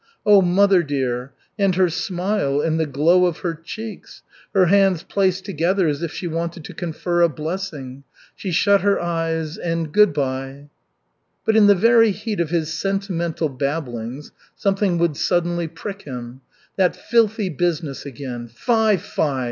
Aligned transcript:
Oh, 0.25 0.41
mother 0.41 0.81
dear! 0.81 1.31
And 1.59 1.75
her 1.75 1.87
smile, 1.87 2.59
and 2.59 2.79
the 2.79 2.87
glow 2.87 3.27
of 3.27 3.37
her 3.41 3.53
cheeks! 3.53 4.23
Her 4.51 4.65
hands 4.65 5.03
placed 5.03 5.45
together 5.45 5.87
as 5.87 6.01
if 6.01 6.11
she 6.11 6.25
wanted 6.27 6.63
to 6.63 6.73
confer 6.73 7.21
a 7.21 7.29
blessing. 7.29 8.03
She 8.35 8.49
shut 8.51 8.81
her 8.81 8.99
eyes 8.99 9.59
and 9.59 9.91
good 9.91 10.11
by!" 10.11 10.69
But 11.45 11.55
in 11.55 11.67
the 11.67 11.75
very 11.75 12.09
heat 12.09 12.39
of 12.39 12.49
his 12.49 12.73
sentimental 12.73 13.47
babblings, 13.49 14.31
something 14.55 14.97
would 14.97 15.17
suddenly 15.17 15.67
prick 15.67 16.01
him. 16.01 16.41
That 16.77 16.95
filthy 16.95 17.49
business 17.49 18.03
again. 18.03 18.47
Fi, 18.47 18.97
fi! 18.97 19.39